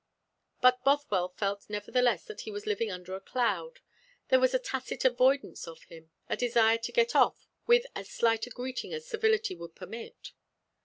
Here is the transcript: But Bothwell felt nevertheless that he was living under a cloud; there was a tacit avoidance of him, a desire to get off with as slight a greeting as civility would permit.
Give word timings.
But 0.61 0.83
Bothwell 0.83 1.29
felt 1.29 1.69
nevertheless 1.69 2.23
that 2.25 2.41
he 2.41 2.51
was 2.51 2.65
living 2.65 2.89
under 2.89 3.13
a 3.13 3.21
cloud; 3.21 3.81
there 4.29 4.39
was 4.39 4.55
a 4.55 4.57
tacit 4.57 5.05
avoidance 5.05 5.67
of 5.67 5.83
him, 5.83 6.09
a 6.27 6.35
desire 6.35 6.79
to 6.79 6.91
get 6.91 7.13
off 7.15 7.45
with 7.67 7.85
as 7.95 8.09
slight 8.09 8.47
a 8.47 8.49
greeting 8.49 8.93
as 8.95 9.05
civility 9.07 9.53
would 9.53 9.75
permit. 9.75 10.31